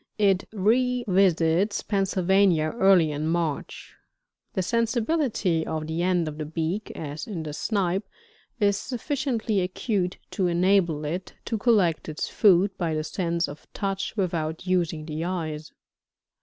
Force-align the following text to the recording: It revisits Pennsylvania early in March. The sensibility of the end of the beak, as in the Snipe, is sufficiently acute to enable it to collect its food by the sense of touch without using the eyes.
It 0.17 0.47
revisits 0.51 1.83
Pennsylvania 1.83 2.71
early 2.79 3.11
in 3.11 3.27
March. 3.27 3.93
The 4.53 4.63
sensibility 4.63 5.63
of 5.63 5.85
the 5.85 6.01
end 6.01 6.27
of 6.27 6.39
the 6.39 6.45
beak, 6.47 6.91
as 6.95 7.27
in 7.27 7.43
the 7.43 7.53
Snipe, 7.53 8.07
is 8.59 8.77
sufficiently 8.77 9.59
acute 9.61 10.17
to 10.31 10.47
enable 10.47 11.05
it 11.05 11.35
to 11.45 11.55
collect 11.59 12.09
its 12.09 12.27
food 12.27 12.75
by 12.79 12.95
the 12.95 13.03
sense 13.03 13.47
of 13.47 13.71
touch 13.73 14.17
without 14.17 14.65
using 14.65 15.05
the 15.05 15.23
eyes. 15.23 15.71